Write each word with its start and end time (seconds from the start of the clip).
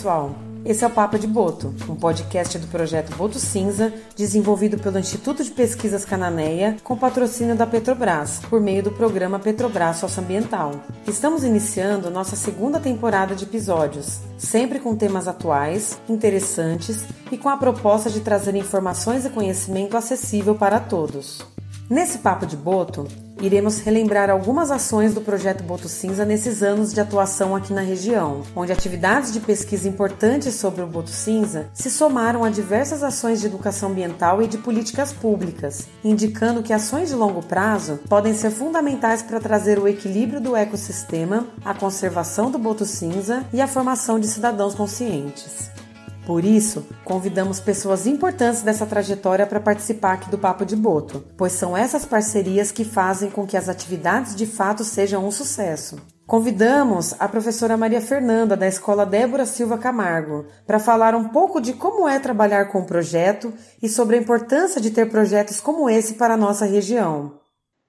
pessoal! 0.00 0.34
Esse 0.64 0.82
é 0.82 0.86
o 0.86 0.90
Papo 0.90 1.18
de 1.18 1.26
Boto, 1.26 1.74
um 1.86 1.94
podcast 1.94 2.58
do 2.58 2.66
projeto 2.68 3.14
Boto 3.16 3.38
Cinza, 3.38 3.92
desenvolvido 4.16 4.78
pelo 4.78 4.98
Instituto 4.98 5.44
de 5.44 5.50
Pesquisas 5.50 6.06
Cananeia, 6.06 6.78
com 6.82 6.96
patrocínio 6.96 7.54
da 7.54 7.66
Petrobras, 7.66 8.40
por 8.48 8.62
meio 8.62 8.82
do 8.82 8.92
programa 8.92 9.38
Petrobras 9.38 9.98
Socioambiental. 9.98 10.72
Estamos 11.06 11.44
iniciando 11.44 12.10
nossa 12.10 12.34
segunda 12.34 12.80
temporada 12.80 13.34
de 13.34 13.44
episódios, 13.44 14.20
sempre 14.38 14.80
com 14.80 14.96
temas 14.96 15.28
atuais, 15.28 15.98
interessantes 16.08 17.04
e 17.30 17.36
com 17.36 17.50
a 17.50 17.58
proposta 17.58 18.08
de 18.08 18.20
trazer 18.20 18.54
informações 18.54 19.26
e 19.26 19.30
conhecimento 19.30 19.98
acessível 19.98 20.54
para 20.54 20.80
todos. 20.80 21.42
Nesse 21.90 22.18
Papo 22.18 22.46
de 22.46 22.56
Boto, 22.56 23.06
iremos 23.40 23.78
relembrar 23.78 24.30
algumas 24.30 24.70
ações 24.70 25.14
do 25.14 25.20
projeto 25.20 25.64
Boto 25.64 25.88
Cinza 25.88 26.24
nesses 26.24 26.62
anos 26.62 26.92
de 26.92 27.00
atuação 27.00 27.56
aqui 27.56 27.72
na 27.72 27.80
região, 27.80 28.42
onde 28.54 28.72
atividades 28.72 29.32
de 29.32 29.40
pesquisa 29.40 29.88
importantes 29.88 30.54
sobre 30.54 30.82
o 30.82 30.86
Boto 30.86 31.10
Cinza 31.10 31.68
se 31.72 31.90
somaram 31.90 32.44
a 32.44 32.50
diversas 32.50 33.02
ações 33.02 33.40
de 33.40 33.46
educação 33.46 33.90
ambiental 33.90 34.42
e 34.42 34.46
de 34.46 34.58
políticas 34.58 35.12
públicas, 35.12 35.88
indicando 36.04 36.62
que 36.62 36.72
ações 36.72 37.08
de 37.08 37.14
longo 37.14 37.42
prazo 37.42 37.98
podem 38.08 38.34
ser 38.34 38.50
fundamentais 38.50 39.22
para 39.22 39.40
trazer 39.40 39.78
o 39.78 39.88
equilíbrio 39.88 40.40
do 40.40 40.54
ecossistema, 40.54 41.46
a 41.64 41.74
conservação 41.74 42.50
do 42.50 42.58
Boto 42.58 42.84
Cinza 42.84 43.44
e 43.52 43.60
a 43.60 43.68
formação 43.68 44.20
de 44.20 44.26
cidadãos 44.26 44.74
conscientes. 44.74 45.79
Por 46.30 46.44
isso, 46.44 46.86
convidamos 47.04 47.58
pessoas 47.58 48.06
importantes 48.06 48.62
dessa 48.62 48.86
trajetória 48.86 49.44
para 49.44 49.58
participar 49.58 50.12
aqui 50.12 50.30
do 50.30 50.38
Papo 50.38 50.64
de 50.64 50.76
Boto, 50.76 51.24
pois 51.36 51.50
são 51.50 51.76
essas 51.76 52.04
parcerias 52.04 52.70
que 52.70 52.84
fazem 52.84 53.28
com 53.28 53.44
que 53.44 53.56
as 53.56 53.68
atividades 53.68 54.36
de 54.36 54.46
fato 54.46 54.84
sejam 54.84 55.26
um 55.26 55.32
sucesso. 55.32 55.96
Convidamos 56.28 57.16
a 57.18 57.26
professora 57.26 57.76
Maria 57.76 58.00
Fernanda, 58.00 58.56
da 58.56 58.68
Escola 58.68 59.04
Débora 59.04 59.44
Silva 59.44 59.76
Camargo, 59.76 60.46
para 60.64 60.78
falar 60.78 61.16
um 61.16 61.30
pouco 61.30 61.60
de 61.60 61.72
como 61.72 62.08
é 62.08 62.20
trabalhar 62.20 62.66
com 62.66 62.82
o 62.82 62.86
projeto 62.86 63.52
e 63.82 63.88
sobre 63.88 64.14
a 64.14 64.20
importância 64.20 64.80
de 64.80 64.92
ter 64.92 65.10
projetos 65.10 65.60
como 65.60 65.90
esse 65.90 66.14
para 66.14 66.34
a 66.34 66.36
nossa 66.36 66.64
região. 66.64 67.39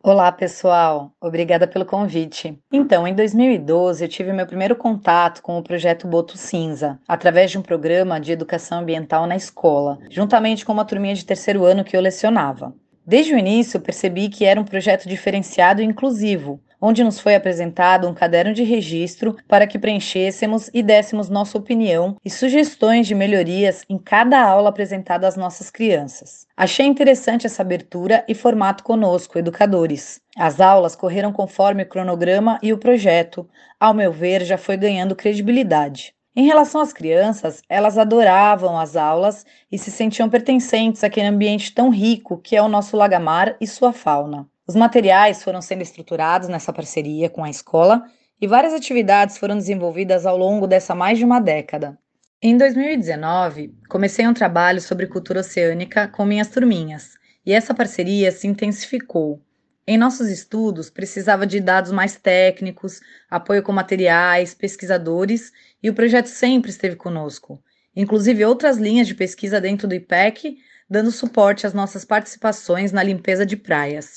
Olá, 0.04 0.32
pessoal. 0.32 1.12
Obrigada 1.22 1.68
pelo 1.68 1.86
convite. 1.86 2.58
Então, 2.74 3.08
em 3.08 3.14
2012, 3.14 4.04
eu 4.04 4.10
tive 4.10 4.34
meu 4.34 4.48
primeiro 4.48 4.76
contato 4.76 5.44
com 5.44 5.60
o 5.60 5.62
projeto 5.62 6.08
Boto 6.08 6.40
Cinza, 6.40 7.00
através 7.08 7.52
de 7.52 7.60
um 7.60 7.62
programa 7.62 8.20
de 8.20 8.32
educação 8.32 8.80
ambiental 8.80 9.28
na 9.28 9.36
escola, 9.36 10.00
juntamente 10.10 10.66
com 10.66 10.74
uma 10.74 10.86
turminha 10.86 11.14
de 11.14 11.24
terceiro 11.24 11.64
ano 11.66 11.84
que 11.84 11.96
eu 11.96 12.02
lecionava. 12.02 12.74
Desde 13.06 13.36
o 13.36 13.38
início, 13.38 13.80
percebi 13.80 14.28
que 14.28 14.44
era 14.44 14.60
um 14.60 14.66
projeto 14.66 15.08
diferenciado 15.08 15.84
e 15.84 15.86
inclusivo, 15.86 16.60
onde 16.82 17.04
nos 17.04 17.20
foi 17.20 17.36
apresentado 17.36 18.08
um 18.08 18.14
caderno 18.14 18.54
de 18.54 18.64
registro 18.64 19.38
para 19.48 19.68
que 19.68 19.78
preenchêssemos 19.78 20.70
e 20.74 20.82
dessemos 20.82 21.30
nossa 21.30 21.58
opinião 21.58 22.18
e 22.26 22.30
sugestões 22.30 23.06
de 23.06 23.14
melhorias 23.14 23.86
em 23.88 23.98
cada 23.98 24.42
aula 24.42 24.70
apresentada 24.70 25.28
às 25.28 25.38
nossas 25.38 25.70
crianças. 25.70 26.48
Achei 26.58 26.86
interessante 26.86 27.46
essa 27.46 27.62
abertura 27.62 28.26
e 28.28 28.34
formato 28.34 28.84
conosco, 28.84 29.38
educadores. 29.38 30.20
As 30.36 30.60
aulas 30.60 30.96
correram 30.96 31.32
conforme 31.32 31.84
o 31.84 31.88
cronograma 31.88 32.58
e 32.64 32.74
o 32.74 32.78
projeto, 32.78 33.48
ao 33.80 33.94
meu 33.94 34.12
ver, 34.12 34.44
já 34.44 34.58
foi 34.58 34.78
ganhando 34.78 35.16
credibilidade. 35.16 36.14
Em 36.34 36.46
relação 36.46 36.80
às 36.80 36.94
crianças, 36.94 37.62
elas 37.68 37.98
adoravam 37.98 38.80
as 38.80 38.96
aulas 38.96 39.46
e 39.70 39.78
se 39.78 39.92
sentiam 39.92 40.30
pertencentes 40.30 41.04
àquele 41.04 41.28
ambiente 41.28 41.74
tão 41.74 41.90
rico 41.90 42.38
que 42.38 42.56
é 42.56 42.62
o 42.62 42.70
nosso 42.70 42.96
lagamar 42.96 43.58
e 43.60 43.68
sua 43.68 43.92
fauna. 43.92 44.48
Os 44.72 44.76
materiais 44.78 45.44
foram 45.44 45.62
sendo 45.62 45.82
estruturados 45.82 46.48
nessa 46.48 46.72
parceria 46.72 47.30
com 47.30 47.44
a 47.44 47.50
escola 47.50 48.06
e 48.40 48.48
várias 48.48 48.74
atividades 48.74 49.38
foram 49.38 49.58
desenvolvidas 49.58 50.26
ao 50.26 50.38
longo 50.38 50.66
dessa 50.66 50.96
mais 50.96 51.18
de 51.18 51.26
uma 51.26 51.42
década. 51.42 52.00
Em 52.42 52.56
2019, 52.56 53.76
comecei 53.90 54.26
um 54.26 54.34
trabalho 54.34 54.80
sobre 54.80 55.08
cultura 55.08 55.42
oceânica 55.42 56.08
com 56.08 56.24
minhas 56.24 56.48
turminhas, 56.48 57.18
e 57.46 57.52
essa 57.52 57.74
parceria 57.74 58.32
se 58.32 58.48
intensificou. 58.48 59.42
Em 59.86 59.98
nossos 59.98 60.30
estudos, 60.30 60.90
precisava 60.90 61.46
de 61.46 61.60
dados 61.60 61.92
mais 61.92 62.16
técnicos, 62.16 63.02
apoio 63.30 63.62
com 63.62 63.74
materiais, 63.74 64.54
pesquisadores, 64.54 65.52
e 65.84 65.90
o 65.90 65.94
projeto 65.94 66.28
sempre 66.28 66.72
esteve 66.72 66.96
conosco, 66.96 67.62
inclusive 67.94 68.46
outras 68.46 68.78
linhas 68.78 69.06
de 69.06 69.16
pesquisa 69.16 69.60
dentro 69.60 69.86
do 69.86 69.96
IPEC, 69.96 70.56
dando 70.90 71.12
suporte 71.12 71.68
às 71.68 71.74
nossas 71.74 72.06
participações 72.06 72.94
na 72.94 73.04
limpeza 73.04 73.46
de 73.46 73.58
praias. 73.58 74.16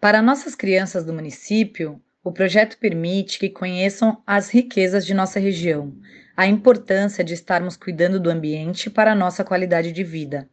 Para 0.00 0.22
nossas 0.22 0.54
crianças 0.54 1.04
do 1.04 1.12
município, 1.12 2.00
o 2.24 2.32
projeto 2.32 2.78
permite 2.78 3.38
que 3.38 3.50
conheçam 3.50 4.22
as 4.26 4.48
riquezas 4.48 5.04
de 5.04 5.12
nossa 5.12 5.38
região, 5.38 5.94
a 6.34 6.46
importância 6.46 7.22
de 7.22 7.34
estarmos 7.34 7.76
cuidando 7.76 8.18
do 8.18 8.30
ambiente 8.30 8.88
para 8.88 9.12
a 9.12 9.14
nossa 9.14 9.44
qualidade 9.44 9.92
de 9.92 10.02
vida. 10.02 10.48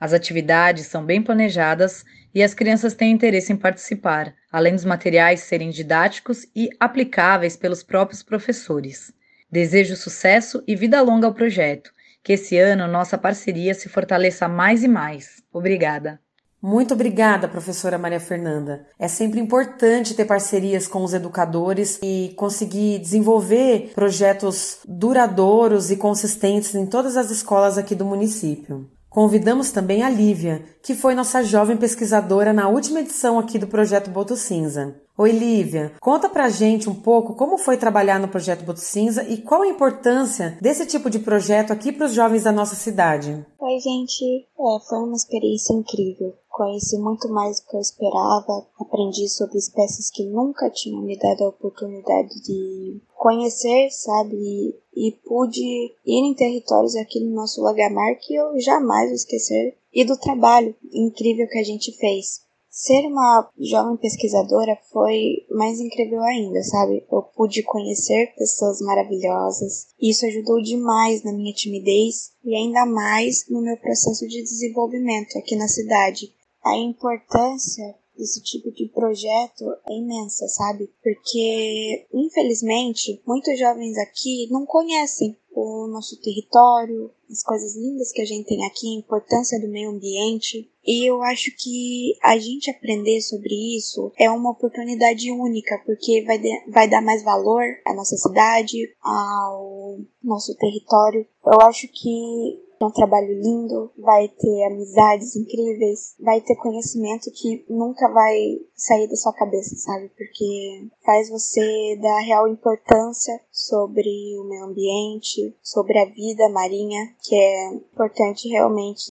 As 0.00 0.12
atividades 0.12 0.86
são 0.86 1.04
bem 1.04 1.22
planejadas 1.22 2.04
e 2.34 2.42
as 2.42 2.54
crianças 2.54 2.92
têm 2.92 3.12
interesse 3.12 3.52
em 3.52 3.56
participar, 3.56 4.34
além 4.50 4.74
dos 4.74 4.84
materiais 4.84 5.40
serem 5.40 5.70
didáticos 5.70 6.44
e 6.54 6.68
aplicáveis 6.80 7.56
pelos 7.56 7.84
próprios 7.84 8.24
professores. 8.24 9.12
Desejo 9.48 9.94
sucesso 9.94 10.60
e 10.66 10.74
vida 10.74 11.00
longa 11.02 11.28
ao 11.28 11.34
projeto. 11.34 11.92
Que 12.20 12.32
esse 12.32 12.58
ano 12.58 12.88
nossa 12.88 13.16
parceria 13.16 13.74
se 13.74 13.88
fortaleça 13.88 14.48
mais 14.48 14.82
e 14.82 14.88
mais. 14.88 15.40
Obrigada. 15.52 16.20
Muito 16.60 16.92
obrigada, 16.94 17.46
professora 17.46 17.96
Maria 17.96 18.18
Fernanda. 18.18 18.84
É 18.98 19.06
sempre 19.06 19.38
importante 19.38 20.14
ter 20.14 20.24
parcerias 20.24 20.88
com 20.88 21.04
os 21.04 21.14
educadores 21.14 22.00
e 22.02 22.34
conseguir 22.36 22.98
desenvolver 22.98 23.92
projetos 23.94 24.78
duradouros 24.86 25.90
e 25.92 25.96
consistentes 25.96 26.74
em 26.74 26.84
todas 26.84 27.16
as 27.16 27.30
escolas 27.30 27.78
aqui 27.78 27.94
do 27.94 28.04
município. 28.04 28.90
Convidamos 29.08 29.70
também 29.70 30.02
a 30.02 30.10
Lívia, 30.10 30.62
que 30.82 30.94
foi 30.94 31.14
nossa 31.14 31.42
jovem 31.42 31.76
pesquisadora 31.76 32.52
na 32.52 32.68
última 32.68 33.00
edição 33.00 33.38
aqui 33.38 33.58
do 33.58 33.66
projeto 33.66 34.10
Boto 34.10 34.36
Cinza. 34.36 34.96
Oi, 35.20 35.32
Lívia, 35.32 35.92
conta 36.00 36.28
pra 36.28 36.48
gente 36.48 36.88
um 36.88 36.94
pouco 36.94 37.34
como 37.34 37.58
foi 37.58 37.76
trabalhar 37.76 38.20
no 38.20 38.28
projeto 38.28 38.64
Boto 38.64 38.78
Cinza 38.78 39.24
e 39.24 39.38
qual 39.38 39.62
a 39.62 39.66
importância 39.66 40.56
desse 40.62 40.86
tipo 40.86 41.10
de 41.10 41.18
projeto 41.18 41.72
aqui 41.72 41.90
para 41.90 42.06
os 42.06 42.12
jovens 42.12 42.44
da 42.44 42.52
nossa 42.52 42.76
cidade. 42.76 43.44
Oi, 43.58 43.80
gente. 43.80 44.24
É, 44.24 44.88
foi 44.88 44.98
uma 44.98 45.16
experiência 45.16 45.72
incrível. 45.74 46.34
Conheci 46.48 46.96
muito 46.98 47.28
mais 47.30 47.58
do 47.58 47.66
que 47.66 47.76
eu 47.76 47.80
esperava, 47.80 48.64
aprendi 48.78 49.28
sobre 49.28 49.58
espécies 49.58 50.08
que 50.08 50.24
nunca 50.24 50.70
tinham 50.70 51.02
me 51.02 51.18
dado 51.18 51.42
a 51.42 51.48
oportunidade 51.48 52.40
de 52.40 53.00
conhecer, 53.16 53.90
sabe? 53.90 54.78
E 54.94 55.12
pude 55.26 55.60
ir 56.06 56.30
em 56.30 56.34
territórios 56.34 56.94
aqui 56.94 57.18
no 57.18 57.34
nosso 57.34 57.60
Lagamar 57.60 58.16
que 58.20 58.36
eu 58.36 58.56
jamais 58.60 59.06
vou 59.06 59.16
esquecer. 59.16 59.76
E 59.92 60.04
do 60.04 60.16
trabalho 60.16 60.76
incrível 60.92 61.48
que 61.48 61.58
a 61.58 61.64
gente 61.64 61.90
fez. 61.98 62.46
Ser 62.80 63.08
uma 63.08 63.50
jovem 63.58 63.96
pesquisadora 63.96 64.78
foi 64.92 65.44
mais 65.50 65.80
incrível 65.80 66.22
ainda, 66.22 66.62
sabe? 66.62 67.04
Eu 67.10 67.22
pude 67.22 67.60
conhecer 67.64 68.32
pessoas 68.36 68.80
maravilhosas. 68.80 69.88
E 70.00 70.10
isso 70.10 70.24
ajudou 70.24 70.62
demais 70.62 71.24
na 71.24 71.32
minha 71.32 71.52
timidez 71.52 72.30
e 72.44 72.54
ainda 72.54 72.86
mais 72.86 73.48
no 73.50 73.60
meu 73.60 73.76
processo 73.78 74.28
de 74.28 74.44
desenvolvimento 74.44 75.36
aqui 75.36 75.56
na 75.56 75.66
cidade 75.66 76.32
a 76.64 76.76
importância 76.76 77.96
desse 78.18 78.42
tipo 78.42 78.70
de 78.72 78.88
projeto 78.88 79.64
é 79.88 79.94
imensa, 79.94 80.46
sabe? 80.48 80.90
Porque, 81.02 82.06
infelizmente, 82.12 83.22
muitos 83.26 83.58
jovens 83.58 83.96
aqui 83.96 84.48
não 84.50 84.66
conhecem 84.66 85.36
o 85.52 85.86
nosso 85.88 86.20
território, 86.20 87.10
as 87.30 87.42
coisas 87.42 87.74
lindas 87.76 88.12
que 88.12 88.22
a 88.22 88.24
gente 88.24 88.46
tem 88.46 88.64
aqui, 88.64 88.88
a 88.88 88.98
importância 88.98 89.60
do 89.60 89.68
meio 89.68 89.90
ambiente. 89.90 90.70
E 90.86 91.04
eu 91.08 91.22
acho 91.22 91.50
que 91.56 92.16
a 92.22 92.38
gente 92.38 92.70
aprender 92.70 93.20
sobre 93.20 93.76
isso 93.76 94.12
é 94.16 94.30
uma 94.30 94.50
oportunidade 94.50 95.30
única, 95.30 95.80
porque 95.84 96.22
vai, 96.24 96.38
de, 96.38 96.48
vai 96.68 96.88
dar 96.88 97.02
mais 97.02 97.22
valor 97.22 97.64
à 97.84 97.94
nossa 97.94 98.16
cidade, 98.16 98.94
ao 99.02 99.98
nosso 100.22 100.54
território. 100.56 101.26
Eu 101.44 101.60
acho 101.62 101.88
que 101.88 102.67
é 102.80 102.84
um 102.84 102.90
trabalho 102.90 103.32
lindo, 103.40 103.90
vai 103.98 104.28
ter 104.28 104.64
amizades 104.64 105.34
incríveis, 105.36 106.14
vai 106.20 106.40
ter 106.40 106.56
conhecimento 106.56 107.30
que 107.32 107.64
nunca 107.68 108.08
vai 108.12 108.58
sair 108.74 109.08
da 109.08 109.16
sua 109.16 109.32
cabeça, 109.32 109.74
sabe? 109.76 110.10
Porque 110.16 110.88
faz 111.04 111.28
você 111.28 111.98
dar 112.00 112.20
real 112.20 112.48
importância 112.48 113.40
sobre 113.50 114.08
o 114.38 114.44
meio 114.48 114.64
ambiente, 114.64 115.56
sobre 115.62 115.98
a 115.98 116.06
vida 116.06 116.48
marinha, 116.48 117.00
que 117.22 117.34
é 117.34 117.74
importante 117.74 118.48
realmente 118.48 119.08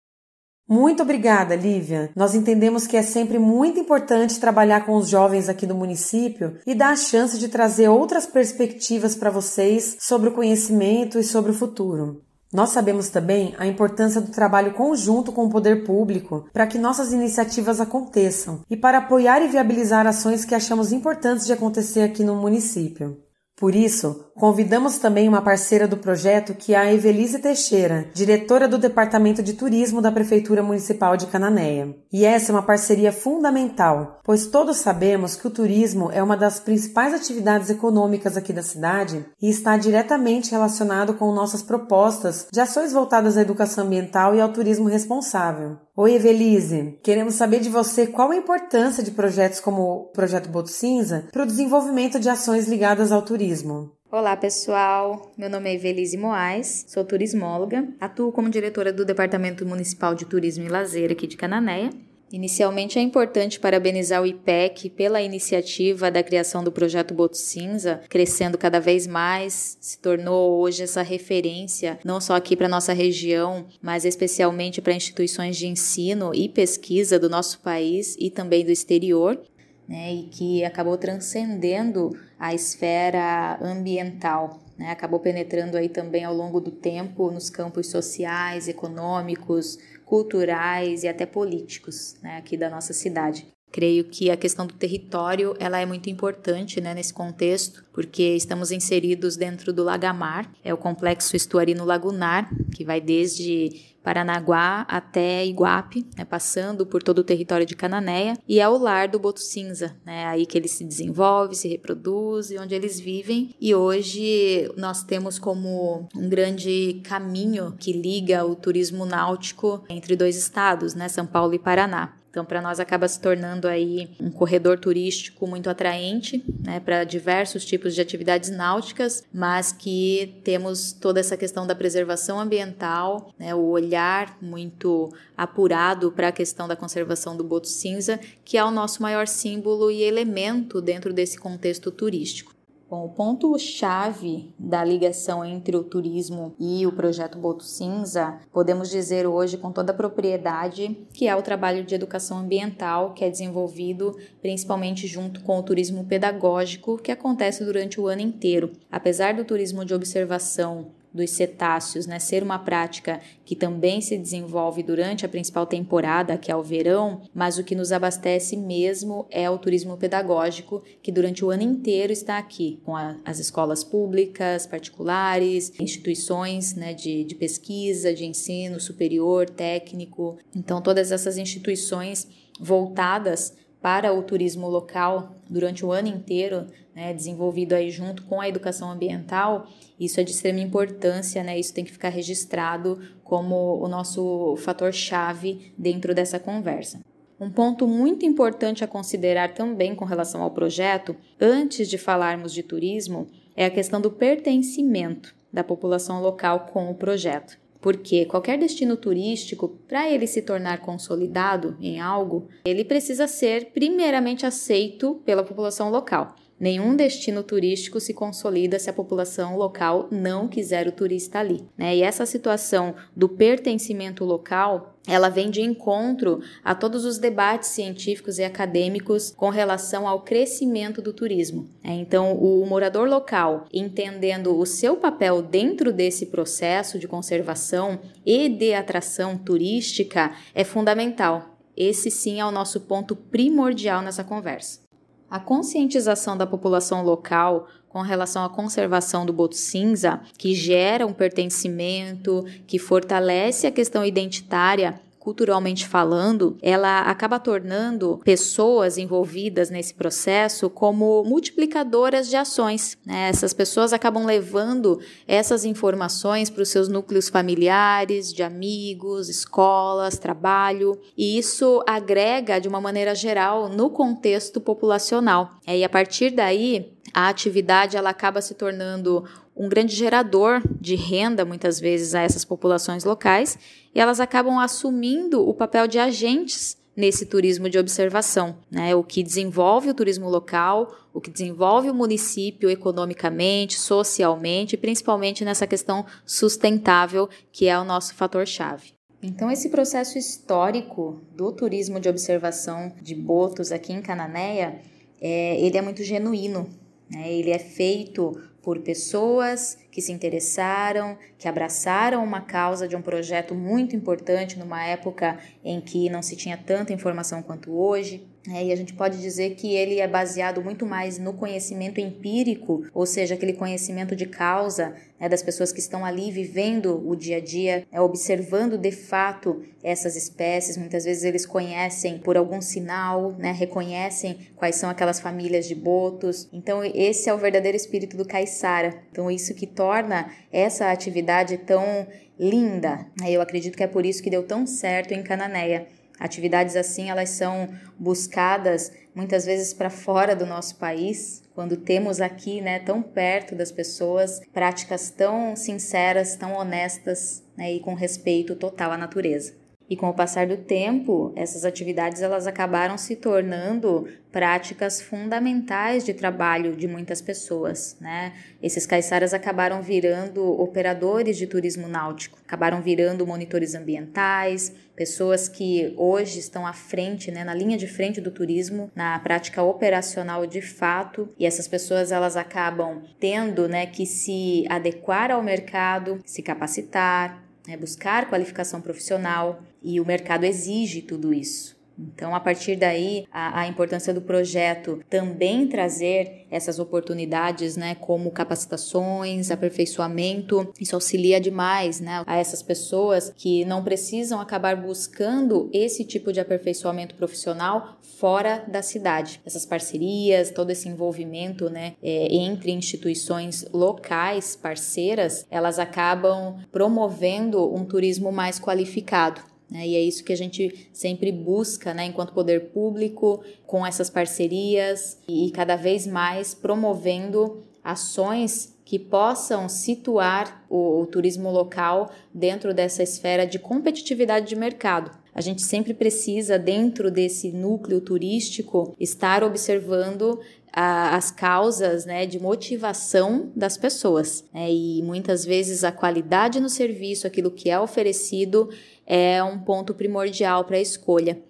muito 0.67 1.03
obrigada, 1.03 1.55
Lívia. 1.55 2.11
Nós 2.17 2.35
entendemos 2.35 2.87
que 2.87 2.97
é 2.97 3.03
sempre 3.03 3.39
muito 3.39 3.79
importante 3.79 4.41
trabalhar 4.41 4.87
com 4.87 4.97
os 4.97 5.09
jovens 5.09 5.51
aqui 5.51 5.67
do 5.67 5.75
município 5.75 6.59
e 6.67 6.75
dar 6.75 6.93
a 6.93 6.97
chance 6.97 7.39
de 7.39 7.49
trazer 7.49 7.89
outras 7.89 8.25
perspectivas 8.25 9.15
para 9.15 9.31
vocês 9.31 9.99
sobre 10.01 10.31
o 10.31 10.33
conhecimento 10.33 11.19
e 11.19 11.23
sobre 11.23 11.51
o 11.51 11.55
futuro. 11.55 12.24
Nós 12.55 12.71
sabemos 12.71 13.09
também 13.09 13.53
a 13.59 13.67
importância 13.67 14.21
do 14.21 14.31
trabalho 14.31 14.75
conjunto 14.75 15.33
com 15.33 15.45
o 15.45 15.51
poder 15.51 15.83
público 15.83 16.47
para 16.53 16.69
que 16.69 16.79
nossas 16.79 17.13
iniciativas 17.13 17.81
aconteçam 17.81 18.61
e 18.71 18.77
para 18.77 18.99
apoiar 18.99 19.43
e 19.43 19.49
viabilizar 19.49 20.07
ações 20.07 20.45
que 20.45 20.55
achamos 20.55 20.93
importantes 20.93 21.47
de 21.47 21.53
acontecer 21.53 22.03
aqui 22.03 22.23
no 22.23 22.37
município. 22.37 23.24
Por 23.57 23.73
isso, 23.73 24.33
convidamos 24.35 24.99
também 24.99 25.29
uma 25.29 25.41
parceira 25.41 25.87
do 25.87 25.97
projeto 25.97 26.55
que 26.55 26.75
é 26.75 26.77
a 26.77 26.93
Evelise 26.93 27.39
Teixeira, 27.39 28.11
diretora 28.13 28.67
do 28.67 28.79
Departamento 28.79 29.45
de 29.45 29.53
Turismo 29.53 30.03
da 30.03 30.11
Prefeitura 30.11 30.61
Municipal 30.61 31.17
de 31.17 31.29
Cananéia. 31.29 31.95
E 32.13 32.25
essa 32.25 32.51
é 32.51 32.55
uma 32.55 32.65
parceria 32.65 33.13
fundamental, 33.13 34.21
pois 34.25 34.47
todos 34.49 34.79
sabemos 34.79 35.37
que 35.37 35.47
o 35.47 35.51
turismo 35.51 36.11
é 36.11 36.21
uma 36.21 36.37
das 36.37 36.59
principais 36.59 37.15
atividades 37.15 37.71
econômicas 37.71 38.37
aqui 38.37 38.53
da 38.53 38.63
cidade 38.63 39.25
e 39.41 39.49
está 39.49 39.77
diretamente 39.77 40.51
relacionado 40.51 41.15
com 41.15 41.33
nossas 41.33 41.63
propostas 41.63 42.49
de 42.53 42.61
ações 42.61 42.93
voltadas 42.93 43.37
à 43.37 43.43
educação 43.43 43.85
ambiental 43.85 44.35
e 44.35 44.41
ao 44.41 44.53
turismo 44.53 44.89
responsável. 44.89 45.79
Oi, 45.97 46.17
Evelise. 46.17 46.99
Queremos 47.05 47.35
saber 47.35 47.61
de 47.61 47.69
você 47.69 48.05
qual 48.05 48.33
a 48.33 48.37
importância 48.37 49.01
de 49.01 49.13
projetos 49.13 49.61
como 49.61 49.83
o 49.83 50.05
Projeto 50.07 50.49
Boto 50.49 50.69
Cinza 50.69 51.29
para 51.31 51.45
o 51.45 51.47
desenvolvimento 51.47 52.19
de 52.19 52.29
ações 52.29 52.67
ligadas 52.67 53.13
ao 53.13 53.23
turismo. 53.23 53.93
Olá 54.11 54.37
pessoal, 54.37 55.33
meu 55.39 55.49
nome 55.49 55.71
é 55.71 55.75
Evelise 55.75 56.17
Moais, 56.17 56.85
sou 56.89 57.05
turismóloga, 57.05 57.87
atuo 58.01 58.33
como 58.33 58.51
diretora 58.51 58.93
do 58.93 59.05
Departamento 59.05 59.65
Municipal 59.65 60.17
de 60.17 60.25
Turismo 60.25 60.65
e 60.65 60.69
Lazer 60.69 61.13
aqui 61.13 61.29
de 61.29 61.37
Cananéia 61.37 61.91
Inicialmente 62.35 62.99
é 62.99 63.03
importante 63.03 63.61
parabenizar 63.61 64.21
o 64.21 64.27
IPEC 64.27 64.91
pela 64.91 65.23
iniciativa 65.23 66.11
da 66.11 66.21
criação 66.21 66.65
do 66.65 66.73
projeto 66.73 67.15
Boto 67.15 67.37
Cinza, 67.37 68.01
crescendo 68.09 68.59
cada 68.59 68.81
vez 68.81 69.07
mais, 69.07 69.79
se 69.81 69.97
tornou 70.01 70.61
hoje 70.61 70.83
essa 70.83 71.01
referência 71.01 71.97
não 72.05 72.21
só 72.21 72.35
aqui 72.35 72.57
para 72.57 72.69
nossa 72.69 72.93
região, 72.93 73.67
mas 73.81 74.05
especialmente 74.05 74.83
para 74.83 74.95
instituições 74.95 75.57
de 75.57 75.69
ensino 75.69 76.35
e 76.35 76.49
pesquisa 76.49 77.21
do 77.21 77.31
nosso 77.31 77.61
país 77.61 78.17
e 78.19 78.29
também 78.31 78.65
do 78.65 78.73
exterior. 78.73 79.41
Né, 79.87 80.15
e 80.15 80.23
que 80.25 80.65
acabou 80.65 80.97
transcendendo 80.97 82.19
a 82.39 82.55
esfera 82.55 83.59
ambiental, 83.63 84.64
né, 84.77 84.91
acabou 84.91 85.21
penetrando 85.21 85.77
aí 85.77 85.89
também 85.89 86.25
ao 86.25 86.35
longo 86.35 86.61
do 86.61 86.71
tempo 86.71 87.31
nos 87.31 87.49
campos 87.49 87.89
sociais, 87.89 88.69
econômicos, 88.69 89.79
culturais 90.05 91.03
e 91.03 91.09
até 91.09 91.27
políticos 91.27 92.17
né, 92.23 92.37
aqui 92.37 92.57
da 92.57 92.69
nossa 92.69 92.93
cidade. 92.93 93.47
Creio 93.75 94.05
que 94.05 94.31
a 94.31 94.37
questão 94.37 94.69
do 94.69 94.75
território 94.75 95.57
ela 95.59 95.81
é 95.81 95.85
muito 95.85 96.09
importante 96.09 96.81
né, 96.81 96.95
nesse 96.95 97.13
contexto, 97.13 97.85
porque 97.93 98.37
estamos 98.37 98.71
inseridos 98.71 99.37
dentro 99.37 99.73
do 99.73 99.83
Lagamar, 99.83 100.49
é 100.63 100.73
o 100.73 100.77
complexo 100.77 101.35
estuarino 101.35 101.85
lagunar, 101.85 102.49
que 102.73 102.85
vai 102.85 103.01
desde 103.01 103.83
Paranaguá 104.01 104.83
até 104.83 105.45
Iguape, 105.45 106.07
né, 106.17 106.25
passando 106.25 106.87
por 106.87 107.03
todo 107.03 107.19
o 107.19 107.25
território 107.25 107.67
de 107.67 107.75
Cananéia, 107.75 108.39
e 108.47 108.61
é 108.61 108.69
o 108.69 108.79
lar 108.79 109.09
do 109.09 109.19
Boto 109.19 109.41
Cinza, 109.41 109.97
né, 110.07 110.25
aí 110.27 110.47
que 110.47 110.57
ele 110.57 110.69
se 110.69 110.85
desenvolve, 110.85 111.57
se 111.57 111.67
reproduz 111.67 112.53
e 112.53 112.59
onde 112.59 112.77
eles 112.77 113.01
vivem. 113.01 113.57
E 113.61 113.75
hoje 113.75 114.71
nós 114.77 115.03
temos 115.03 115.37
como 115.37 116.09
um 116.15 116.29
grande 116.29 117.01
caminho 117.03 117.75
que 117.77 117.93
liga 117.93 118.47
o 118.47 118.55
turismo 118.55 119.05
náutico 119.05 119.83
entre 119.89 120.15
dois 120.15 120.37
estados, 120.37 120.95
né, 120.95 121.09
São 121.09 121.27
Paulo 121.27 121.55
e 121.55 121.59
Paraná. 121.59 122.13
Então, 122.35 122.45
para 122.45 122.61
nós 122.61 122.81
acaba 122.81 123.07
se 123.07 123.21
tornando 123.21 123.69
aí 123.69 124.11
um 124.19 124.29
corredor 124.29 124.77
turístico 124.77 125.47
muito 125.47 125.71
atraente, 125.71 126.45
né, 126.65 126.81
para 126.81 127.05
diversos 127.05 127.65
tipos 127.65 127.95
de 127.95 128.01
atividades 128.01 128.51
náuticas, 128.51 129.23
mas 129.33 129.71
que 129.71 130.41
temos 130.43 130.93
toda 130.93 131.21
essa 131.21 131.37
questão 131.37 131.65
da 131.65 131.77
preservação 131.77 132.41
ambiental, 132.41 133.33
né, 133.39 133.55
o 133.55 133.69
olhar 133.69 134.37
muito 134.43 135.13
apurado 135.37 136.11
para 136.11 136.27
a 136.27 136.33
questão 136.33 136.67
da 136.67 136.75
conservação 136.75 137.37
do 137.37 137.45
boto 137.45 137.69
cinza, 137.69 138.19
que 138.45 138.59
é 138.59 138.65
o 138.65 138.71
nosso 138.73 139.01
maior 139.01 139.29
símbolo 139.29 139.89
e 139.89 140.03
elemento 140.03 140.81
dentro 140.81 141.13
desse 141.13 141.39
contexto 141.39 141.93
turístico. 141.93 142.54
Bom, 142.95 143.07
o 143.07 143.09
ponto-chave 143.09 144.55
da 144.57 144.85
ligação 144.85 145.45
entre 145.45 145.77
o 145.77 145.83
turismo 145.83 146.55
e 146.61 146.87
o 146.87 146.93
projeto 146.93 147.37
Boto 147.37 147.65
Cinza, 147.65 148.39
podemos 148.53 148.89
dizer 148.89 149.27
hoje 149.27 149.59
com 149.59 149.73
toda 149.73 149.91
a 149.91 149.97
propriedade 149.97 150.97
que 151.13 151.27
é 151.27 151.35
o 151.35 151.43
trabalho 151.43 151.83
de 151.83 151.93
educação 151.93 152.39
ambiental 152.39 153.13
que 153.13 153.25
é 153.25 153.29
desenvolvido 153.31 154.17
principalmente 154.41 155.09
junto 155.09 155.41
com 155.41 155.59
o 155.59 155.63
turismo 155.65 156.05
pedagógico 156.05 156.97
que 156.97 157.11
acontece 157.11 157.65
durante 157.65 158.01
o 158.01 158.07
ano 158.07 158.21
inteiro. 158.23 158.71
Apesar 158.93 159.35
do 159.35 159.45
turismo 159.45 159.85
de 159.85 159.93
observação 159.93 160.93
dos 161.15 161.31
cetáceos, 161.31 162.07
né, 162.07 162.19
ser 162.19 162.43
uma 162.43 162.59
prática 162.59 163.21
que 163.45 163.55
também 163.55 164.01
se 164.01 164.19
desenvolve 164.19 164.83
durante 164.83 165.25
a 165.25 165.29
principal 165.29 165.65
temporada, 165.65 166.37
que 166.37 166.51
é 166.51 166.57
o 166.57 166.63
verão, 166.63 167.23
mas 167.33 167.57
o 167.57 167.63
que 167.63 167.77
nos 167.77 167.93
abastece 167.93 168.57
mesmo 168.57 169.27
é 169.31 169.49
o 169.49 169.57
turismo 169.57 169.97
pedagógico, 169.97 170.83
que 171.01 171.13
durante 171.13 171.45
o 171.45 171.51
ano 171.51 171.63
inteiro 171.63 172.13
está 172.13 172.37
aqui, 172.37 172.81
com 172.85 172.97
a, 172.97 173.17
as 173.25 173.39
escolas 173.39 173.85
públicas, 173.85 174.67
particulares, 174.67 175.73
instituições 175.79 176.75
né, 176.75 176.93
de, 176.93 177.23
de 177.23 177.35
pesquisa, 177.37 178.13
de 178.13 178.25
ensino 178.25 178.81
superior, 178.81 179.49
técnico. 179.49 180.37
Então, 180.55 180.83
todas 180.83 181.13
essas 181.13 181.39
instituições 181.39 182.27
voltadas 182.59 183.55
para 183.85 184.15
o 184.15 184.23
turismo 184.23 184.67
local 184.67 185.37
durante 185.47 185.85
o 185.85 185.93
ano 185.93 186.09
inteiro, 186.09 186.69
né, 186.97 187.13
desenvolvido 187.13 187.75
aí 187.75 187.91
junto 187.91 188.23
com 188.23 188.41
a 188.41 188.49
educação 188.49 188.91
ambiental, 188.91 189.69
isso 190.01 190.19
é 190.19 190.25
de 190.25 190.31
extrema 190.31 190.61
importância, 190.61 191.45
né? 191.45 191.59
Isso 191.59 191.75
tem 191.75 191.85
que 191.85 191.93
ficar 191.93 192.09
registrado 192.09 192.99
como 193.23 193.79
o 193.85 193.87
nosso 193.87 194.57
fator 194.57 194.91
chave 194.91 195.75
dentro 195.77 196.15
dessa 196.15 196.39
conversa. 196.39 197.01
Um 197.39 197.51
ponto 197.51 197.87
muito 197.87 198.25
importante 198.25 198.83
a 198.83 198.89
considerar 198.89 199.53
também 199.53 199.95
com 199.95 200.07
relação 200.07 200.41
ao 200.41 200.51
projeto, 200.51 201.15
antes 201.39 201.87
de 201.87 201.99
falarmos 201.99 202.55
de 202.55 202.63
turismo, 202.63 203.27
é 203.55 203.67
a 203.67 203.71
questão 203.71 204.01
do 204.01 204.11
pertencimento 204.11 205.37
da 205.53 205.63
população 205.63 206.23
local 206.23 206.69
com 206.73 206.91
o 206.91 206.95
projeto 206.95 207.63
porque 207.85 208.25
qualquer 208.25 208.57
destino 208.57 208.97
turístico, 208.97 209.69
para 209.87 210.11
ele 210.11 210.27
se 210.27 210.41
tornar 210.41 210.81
consolidado 210.81 211.77
em 211.79 212.01
algo, 212.01 212.49
ele 212.65 212.83
precisa 212.83 213.29
ser 213.29 213.73
primeiramente 213.75 214.47
aceito 214.47 215.21
pela 215.23 215.45
população 215.45 215.91
local. 215.91 216.35
Nenhum 216.59 216.97
destino 216.97 217.43
turístico 217.43 218.01
se 218.01 218.15
consolida 218.15 218.79
se 218.79 218.89
a 218.89 218.93
população 218.95 219.59
local 219.59 220.09
não 220.11 220.49
quiser 220.49 220.89
o 220.89 220.93
turista 220.93 221.41
ali. 221.41 221.63
Né? 221.77 221.97
E 221.97 222.03
essa 222.03 222.25
situação 222.25 222.95
do 223.15 223.29
pertencimento 223.29 224.25
local 224.25 224.94
ela 225.07 225.29
vem 225.29 225.51
de 225.51 225.61
encontro 225.61 226.41
a 226.65 226.75
todos 226.75 227.05
os 227.05 227.19
debates 227.19 227.69
científicos 227.71 228.39
e 228.39 228.45
acadêmicos 228.45 229.31
com 229.37 229.51
relação 229.51 230.09
ao 230.09 230.23
crescimento 230.23 231.03
do 231.03 231.13
turismo. 231.13 231.69
É, 231.83 231.93
então, 231.93 232.33
o 232.33 232.65
morador 232.67 233.09
local, 233.09 233.67
entendendo 233.73 234.59
o 234.59 234.65
seu 234.65 234.97
papel 234.97 235.43
dentro 235.43 235.93
desse 235.93 236.27
processo 236.27 236.99
de 236.99 237.07
conservação 237.07 237.99
e 238.25 238.49
de 238.49 238.73
atração 238.73 239.37
turística, 239.37 240.33
é 240.55 240.65
fundamental. 240.65 241.55
Esse 241.77 242.11
sim 242.11 242.41
é 242.41 242.47
o 242.47 242.53
nosso 242.53 242.81
ponto 242.81 243.15
primordial 243.15 244.01
nessa 244.01 244.25
conversa. 244.25 244.85
A 245.29 245.41
conscientização 245.41 246.37
da 246.37 246.47
população 246.47 247.03
local 247.03 247.67
com 247.95 248.03
relação 248.03 248.45
à 248.45 248.51
conservação 248.51 249.25
do 249.25 249.33
boto 249.33 249.55
cinza, 249.55 250.21
que 250.37 250.53
gera 250.53 251.07
um 251.07 251.13
pertencimento, 251.13 252.45
que 252.67 252.77
fortalece 252.77 253.69
a 253.69 253.71
questão 253.71 254.05
identitária, 254.05 255.01
culturalmente 255.21 255.87
falando, 255.87 256.59
ela 256.61 257.03
acaba 257.03 257.39
tornando 257.39 258.21
pessoas 258.25 258.99
envolvidas 258.99 259.71
nesse 259.71 259.95
processo 259.95 260.69
como 260.69 261.23
multiplicadoras 261.25 262.29
de 262.29 262.35
ações. 262.37 262.99
Né? 263.07 263.29
Essas 263.29 263.55
pessoas 263.55 263.93
acabam 263.93 264.27
levando 264.27 265.01
essas 265.27 265.65
informações 265.65 266.51
para 266.51 266.63
os 266.65 266.69
seus 266.69 266.89
núcleos 266.89 267.29
familiares, 267.29 268.35
de 268.35 268.43
amigos, 268.43 269.29
escolas, 269.29 270.19
trabalho, 270.19 271.01
e 271.17 271.39
isso 271.39 271.81
agrega 271.87 272.61
de 272.61 272.67
uma 272.67 272.81
maneira 272.81 273.15
geral 273.15 273.69
no 273.69 273.89
contexto 273.89 274.61
populacional. 274.61 275.53
É, 275.65 275.79
e 275.79 275.85
a 275.85 275.89
partir 275.89 276.33
daí, 276.33 276.94
a 277.15 277.29
atividade 277.29 277.97
ela 277.97 278.11
acaba 278.11 278.43
se 278.43 278.55
tornando 278.55 279.25
um 279.57 279.69
grande 279.69 279.95
gerador 279.95 280.61
de 280.81 280.97
renda, 280.97 281.45
muitas 281.45 281.79
vezes, 281.79 282.15
a 282.15 282.23
essas 282.23 282.45
populações 282.45 283.05
locais, 283.05 283.57
e 283.95 284.01
elas 284.01 284.19
acabam 284.19 284.59
assumindo 284.59 285.49
o 285.49 285.55
papel 285.55 285.87
de 285.87 285.99
agentes 285.99 286.77
nesse 286.97 287.27
turismo 287.27 287.69
de 287.69 287.79
observação, 287.79 288.57
né? 288.71 288.95
O 288.95 289.03
que 289.03 289.23
desenvolve 289.23 289.91
o 289.91 289.95
turismo 289.95 290.29
local, 290.29 290.95
o 291.13 291.21
que 291.21 291.31
desenvolve 291.31 291.91
o 291.91 291.95
município 291.95 292.69
economicamente, 292.69 293.79
socialmente, 293.79 294.77
principalmente 294.77 295.45
nessa 295.45 295.67
questão 295.67 296.05
sustentável, 296.27 297.29
que 297.53 297.69
é 297.69 297.79
o 297.79 297.85
nosso 297.85 298.15
fator 298.15 298.47
chave. 298.47 298.93
Então, 299.23 299.51
esse 299.51 299.71
processo 299.71 300.19
histórico 300.19 301.23
do 301.35 301.51
turismo 301.51 301.99
de 301.99 302.09
observação 302.09 302.93
de 303.01 303.15
botos 303.15 303.73
aqui 303.73 303.93
em 303.93 304.03
Cananéia, 304.03 304.81
é, 305.21 305.59
ele 305.61 305.79
é 305.79 305.83
muito 305.83 306.03
genuíno. 306.03 306.69
Né? 307.15 307.33
Ele 307.33 307.51
é 307.51 307.59
feito 307.59 308.41
por 308.63 308.81
pessoas 308.81 309.79
que 309.95 310.03
se 310.03 310.11
interessaram, 310.11 311.17
que 311.39 311.47
abraçaram 311.47 312.25
uma 312.25 312.41
causa 312.41 312.89
de 312.89 312.97
um 312.97 313.01
projeto 313.01 313.55
muito 313.55 313.95
importante 313.95 314.59
numa 314.59 314.85
época 314.85 315.39
em 315.65 315.81
que 315.81 316.11
não 316.11 316.21
se 316.21 316.35
tinha 316.35 316.57
tanta 316.57 316.93
informação 316.93 317.41
quanto 317.41 317.73
hoje. 317.73 318.27
É, 318.53 318.63
e 318.63 318.73
a 318.73 318.77
gente 318.77 318.93
pode 318.93 319.19
dizer 319.23 319.55
que 319.55 319.75
ele 319.75 320.01
é 320.01 320.07
baseado 320.07 320.61
muito 320.61 320.85
mais 320.85 321.19
no 321.19 321.33
conhecimento 321.33 321.99
empírico, 321.99 322.85
ou 322.93 323.07
seja, 323.07 323.35
aquele 323.35 323.55
conhecimento 323.55 324.15
de 324.15 324.27
causa 324.27 324.95
né, 325.19 325.31
das 325.31 325.43
pessoas 325.43 325.73
que 325.73 325.81
estão 325.81 326.05
ali 326.05 326.31
vivendo 326.31 327.03
o 327.09 327.17
dia 327.17 327.39
a 327.39 327.41
dia, 327.41 327.87
é, 327.91 327.99
observando 328.01 328.77
de 328.77 328.91
fato 328.93 329.63
essas 329.83 330.15
espécies. 330.15 330.77
Muitas 330.77 331.05
vezes 331.05 331.25
eles 331.25 331.47
conhecem 331.47 332.19
por 332.19 332.37
algum 332.37 332.61
sinal, 332.61 333.33
né, 333.39 333.51
reconhecem 333.51 334.37
quais 334.57 334.77
são 334.77 334.91
aquelas 334.91 335.21
famílias 335.21 335.67
de 335.67 335.75
botos. 335.75 336.47
Então, 336.53 336.85
esse 336.85 337.31
é 337.31 337.35
o 337.35 337.39
verdadeiro 337.39 337.77
espírito 337.77 338.15
do 338.15 338.27
caiçara. 338.27 339.03
Então, 339.11 339.31
isso 339.31 339.55
que 339.55 339.67
torna 339.85 340.31
essa 340.51 340.91
atividade 340.91 341.59
tão 341.59 342.07
linda. 342.39 343.07
Eu 343.27 343.43
acredito 343.43 343.77
que 343.77 343.83
é 343.83 343.87
por 343.87 344.07
isso 344.07 344.23
que 344.23 344.31
deu 344.31 344.43
tão 344.43 344.67
certo 344.67 345.13
em 345.13 345.23
Cananéia. 345.23 345.87
Atividades 346.19 346.75
assim, 346.75 347.11
elas 347.11 347.31
são 347.31 347.69
buscadas 347.99 348.91
muitas 349.15 349.45
vezes 349.45 349.75
para 349.75 349.91
fora 349.91 350.35
do 350.35 350.47
nosso 350.47 350.77
país, 350.77 351.43
quando 351.55 351.77
temos 351.77 352.21
aqui, 352.21 352.63
né, 352.63 352.79
tão 352.79 353.03
perto 353.03 353.55
das 353.55 353.71
pessoas, 353.71 354.41
práticas 354.55 355.11
tão 355.11 355.55
sinceras, 355.55 356.35
tão 356.35 356.55
honestas, 356.55 357.43
né, 357.57 357.75
e 357.75 357.81
com 357.81 357.93
respeito 357.95 358.57
total 358.57 358.91
à 358.93 358.97
natureza. 358.97 359.55
E 359.89 359.97
com 359.97 360.09
o 360.09 360.15
passar 360.15 360.47
do 360.47 360.57
tempo, 360.57 361.33
essas 361.37 361.65
atividades 361.65 362.23
elas 362.23 362.47
acabaram 362.47 362.97
se 362.97 363.17
tornando 363.17 364.09
práticas 364.33 365.01
fundamentais 365.01 366.05
de 366.05 366.15
trabalho 366.15 366.75
de 366.75 366.89
muitas 366.89 367.21
pessoas, 367.21 367.97
né? 368.01 368.33
Esses 368.63 368.87
caiçaras 368.87 369.35
acabaram 369.35 369.83
virando 369.83 370.43
operadores 370.61 371.37
de 371.37 371.47
turismo 371.47 371.87
náutico, 371.87 372.39
acabaram 372.45 372.81
virando 372.81 373.27
monitores 373.27 373.75
ambientais, 373.75 374.75
pessoas 374.97 375.49
que 375.49 375.93
hoje 375.97 376.39
estão 376.39 376.67
à 376.67 376.73
frente, 376.73 377.31
né, 377.31 377.45
na 377.45 377.55
linha 377.55 377.77
de 377.77 377.87
frente 377.87 378.21
do 378.21 378.31
turismo, 378.31 378.91
na 378.95 379.19
prática 379.19 379.63
operacional 379.63 380.47
de 380.47 380.63
fato, 380.63 381.29
e 381.39 381.47
essas 381.47 381.69
pessoas 381.69 382.11
elas 382.11 382.37
acabam 382.37 383.03
tendo, 383.21 383.69
né, 383.69 383.87
que 383.87 384.07
se 384.07 384.65
adequar 384.69 385.31
ao 385.31 385.43
mercado, 385.43 386.21
se 386.25 386.43
capacitar, 386.43 387.45
né, 387.67 387.77
buscar 387.77 388.29
qualificação 388.29 388.81
profissional 388.81 389.63
e 389.83 390.01
o 390.01 390.07
mercado 390.07 390.45
exige 390.45 391.03
tudo 391.03 391.33
isso. 391.33 391.77
Então, 391.99 392.35
a 392.35 392.41
partir 392.41 392.77
daí, 392.77 393.27
a, 393.33 393.61
a, 393.61 393.69
importância 393.69 394.13
do 394.13 394.21
projeto 394.21 395.01
também 395.09 395.67
trazer 395.67 396.47
essas 396.51 396.79
oportunidades, 396.79 397.77
né, 397.77 397.95
como 397.95 398.31
capacitações, 398.31 399.51
aperfeiçoamento, 399.51 400.73
isso 400.81 400.95
auxilia 400.95 401.41
demais, 401.41 402.01
né, 402.01 402.23
a 402.27 402.37
essas 402.37 402.63
pessoas 402.63 403.33
que 403.37 403.65
não 403.65 403.83
precisam 403.83 404.41
acabar 404.41 404.77
buscando 404.77 405.71
esse 405.73 406.05
tipo 406.05 406.33
de 406.33 406.41
aperfeiçoamento 406.41 407.15
profissional 407.15 407.99
fora 408.19 408.65
da 408.69 408.83
cidade. 408.83 409.41
Essas 409.45 409.67
parcerias, 409.67 410.51
todo 410.51 410.71
esse 410.71 410.89
envolvimento, 410.89 411.69
né, 411.71 411.95
é, 412.03 412.35
entre 412.35 412.73
instituições 412.73 413.67
locais 413.73 414.57
parceiras, 414.57 415.47
elas 415.51 415.79
acabam 415.79 416.57
promovendo 416.73 417.75
um 417.75 417.85
turismo 417.85 418.33
mais 418.33 418.59
qualificado. 418.59 419.54
Né? 419.71 419.87
E 419.87 419.97
é 419.97 420.01
isso 420.01 420.25
que 420.25 420.33
a 420.33 420.37
gente 420.37 420.89
sempre 420.93 421.33
busca, 421.33 421.95
né, 421.95 422.07
enquanto 422.07 422.33
poder 422.33 422.71
público, 422.71 423.43
com 423.67 423.87
essas 423.87 424.11
parcerias 424.11 425.19
e 425.27 425.51
cada 425.51 425.77
vez 425.77 426.07
mais 426.07 426.55
promovendo 426.55 427.63
ações 427.83 428.75
que 428.85 428.99
possam 428.99 429.69
situar 429.69 430.65
o, 430.69 431.01
o, 431.01 431.07
turismo 431.07 431.51
local 431.51 432.11
dentro 432.33 432.75
dessa 432.75 433.03
esfera 433.03 433.47
de 433.47 433.59
competitividade 433.59 434.47
de 434.47 434.57
mercado. 434.57 435.11
A 435.35 435.41
gente 435.41 435.63
sempre 435.63 435.93
precisa, 435.93 436.59
dentro 436.59 437.11
desse 437.11 437.51
núcleo 437.51 438.01
turístico, 438.01 438.95
estar 439.01 439.43
observando 439.43 440.41
as 440.73 441.31
causas 441.31 442.05
né, 442.05 442.27
de 442.27 442.41
motivação 442.41 443.53
das 443.55 443.77
pessoas. 443.77 444.45
Né? 444.53 444.71
E 444.73 445.03
muitas 445.03 445.45
vezes 445.45 445.85
a 445.85 445.93
qualidade 445.93 446.61
no 446.61 446.69
serviço, 446.69 447.27
aquilo 447.27 447.51
que 447.51 447.71
é 447.71 447.79
oferecido, 447.79 448.69
é 449.07 449.43
um 449.43 449.59
ponto 449.59 449.95
primordial 449.95 450.65
para 450.65 450.77
a 450.77 450.81
escolha. 450.81 451.43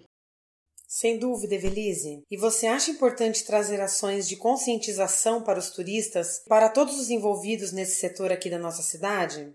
Sem 0.87 1.17
dúvida, 1.17 1.55
Evelise. 1.55 2.23
E 2.31 2.37
você 2.37 2.67
acha 2.67 2.91
importante 2.91 3.43
trazer 3.43 3.81
ações 3.81 4.27
de 4.27 4.37
conscientização 4.37 5.41
para 5.41 5.59
os 5.59 5.71
turistas, 5.71 6.41
para 6.47 6.69
todos 6.69 6.97
os 6.99 7.09
envolvidos 7.09 7.71
nesse 7.71 7.99
setor 7.99 8.31
aqui 8.31 8.49
da 8.49 8.59
nossa 8.59 8.81
cidade? 8.81 9.53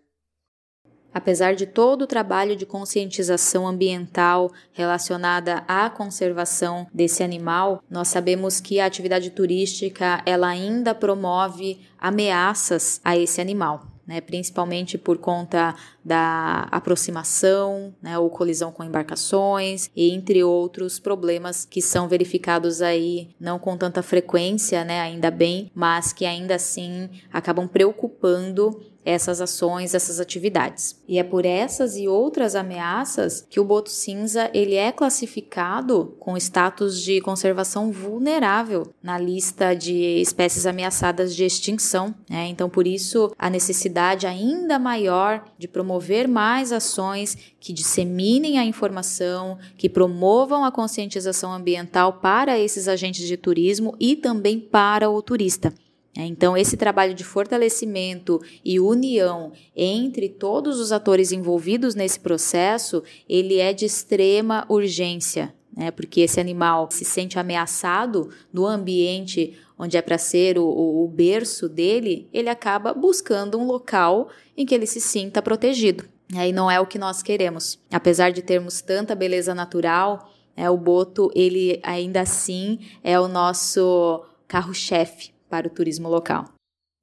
Apesar 1.12 1.54
de 1.54 1.66
todo 1.66 2.02
o 2.02 2.06
trabalho 2.06 2.54
de 2.54 2.64
conscientização 2.64 3.66
ambiental 3.66 4.50
relacionada 4.72 5.64
à 5.66 5.90
conservação 5.90 6.86
desse 6.94 7.22
animal, 7.22 7.82
nós 7.90 8.08
sabemos 8.08 8.60
que 8.60 8.78
a 8.78 8.86
atividade 8.86 9.30
turística 9.30 10.22
ela 10.24 10.48
ainda 10.48 10.94
promove 10.94 11.80
ameaças 11.98 13.00
a 13.04 13.16
esse 13.16 13.40
animal. 13.40 13.86
Né, 14.06 14.20
principalmente 14.20 14.98
por 14.98 15.18
conta 15.18 15.76
da 16.04 16.68
aproximação, 16.70 17.94
né, 18.02 18.18
ou 18.18 18.30
colisão 18.30 18.72
com 18.72 18.84
embarcações, 18.84 19.90
e 19.94 20.10
entre 20.10 20.42
outros 20.42 20.98
problemas 20.98 21.64
que 21.64 21.82
são 21.82 22.08
verificados 22.08 22.82
aí 22.82 23.30
não 23.38 23.58
com 23.58 23.76
tanta 23.76 24.02
frequência, 24.02 24.84
né, 24.84 25.00
ainda 25.00 25.30
bem, 25.30 25.70
mas 25.74 26.12
que 26.12 26.24
ainda 26.24 26.54
assim 26.54 27.08
acabam 27.32 27.68
preocupando 27.68 28.80
essas 29.04 29.40
ações, 29.40 29.94
essas 29.94 30.20
atividades. 30.20 31.00
E 31.08 31.18
é 31.18 31.24
por 31.24 31.46
essas 31.46 31.96
e 31.96 32.06
outras 32.06 32.54
ameaças 32.54 33.46
que 33.48 33.58
o 33.58 33.64
boto 33.64 33.90
cinza 33.90 34.50
ele 34.52 34.74
é 34.74 34.92
classificado 34.92 36.14
com 36.18 36.36
status 36.36 37.00
de 37.02 37.20
conservação 37.20 37.90
vulnerável 37.90 38.92
na 39.02 39.18
lista 39.18 39.74
de 39.74 40.20
espécies 40.20 40.66
ameaçadas 40.66 41.34
de 41.34 41.44
extinção. 41.44 42.14
Né? 42.28 42.46
Então, 42.48 42.68
por 42.68 42.86
isso, 42.86 43.32
a 43.38 43.48
necessidade 43.48 44.26
ainda 44.26 44.78
maior 44.78 45.44
de 45.58 45.66
promover 45.66 45.89
mais 46.28 46.72
ações 46.72 47.36
que 47.58 47.72
disseminem 47.72 48.58
a 48.58 48.64
informação, 48.64 49.58
que 49.76 49.88
promovam 49.88 50.64
a 50.64 50.70
conscientização 50.70 51.52
ambiental 51.52 52.14
para 52.14 52.58
esses 52.58 52.86
agentes 52.86 53.26
de 53.26 53.36
turismo 53.36 53.96
e 53.98 54.14
também 54.14 54.60
para 54.60 55.10
o 55.10 55.20
turista. 55.22 55.72
É, 56.16 56.24
então, 56.24 56.56
esse 56.56 56.76
trabalho 56.76 57.14
de 57.14 57.22
fortalecimento 57.22 58.40
e 58.64 58.80
união 58.80 59.52
entre 59.76 60.28
todos 60.28 60.80
os 60.80 60.90
atores 60.90 61.30
envolvidos 61.30 61.94
nesse 61.94 62.18
processo, 62.18 63.02
ele 63.28 63.58
é 63.58 63.72
de 63.72 63.84
extrema 63.84 64.66
urgência, 64.68 65.54
né? 65.76 65.90
porque 65.90 66.20
esse 66.22 66.40
animal 66.40 66.88
se 66.90 67.04
sente 67.04 67.38
ameaçado 67.38 68.30
no 68.52 68.66
ambiente 68.66 69.58
onde 69.78 69.96
é 69.96 70.02
para 70.02 70.18
ser 70.18 70.58
o, 70.58 70.64
o, 70.64 71.04
o 71.04 71.08
berço 71.08 71.68
dele, 71.68 72.28
ele 72.32 72.50
acaba 72.50 72.92
buscando 72.92 73.58
um 73.58 73.64
local 73.64 74.28
em 74.56 74.66
que 74.66 74.74
ele 74.74 74.86
se 74.86 75.00
sinta 75.00 75.40
protegido. 75.40 76.04
E 76.32 76.52
não 76.52 76.70
é 76.70 76.78
o 76.78 76.86
que 76.86 76.98
nós 76.98 77.22
queremos. 77.22 77.78
Apesar 77.90 78.30
de 78.30 78.42
termos 78.42 78.80
tanta 78.80 79.14
beleza 79.14 79.54
natural, 79.54 80.30
é, 80.56 80.68
o 80.68 80.76
boto, 80.76 81.30
ele 81.34 81.80
ainda 81.82 82.20
assim 82.20 82.78
é 83.02 83.18
o 83.18 83.26
nosso 83.26 84.24
carro-chefe 84.46 85.32
para 85.48 85.66
o 85.66 85.70
turismo 85.70 86.08
local. 86.08 86.44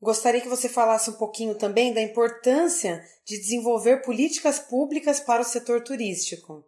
Gostaria 0.01 0.39
que 0.39 0.47
você 0.47 0.69
falasse 0.69 1.09
um 1.09 1.13
pouquinho 1.13 1.55
também 1.55 1.91
da 1.91 2.01
importância 2.01 3.01
de 3.25 3.37
desenvolver 3.39 4.03
políticas 4.03 4.59
públicas 4.59 5.19
para 5.19 5.41
o 5.41 5.45
setor 5.45 5.83
turístico. 5.83 6.63